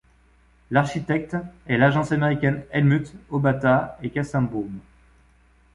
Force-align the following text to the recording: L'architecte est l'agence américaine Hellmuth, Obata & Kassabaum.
L'architecte 0.71 1.37
est 1.67 1.77
l'agence 1.77 2.11
américaine 2.11 2.63
Hellmuth, 2.71 3.13
Obata 3.29 3.99
& 4.09 4.11
Kassabaum. 4.15 4.79